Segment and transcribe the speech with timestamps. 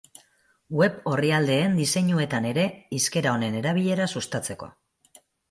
[0.77, 2.65] Web orrialdeen diseinuetan ere
[2.99, 4.73] hizkera honen erabilera sustatzeko.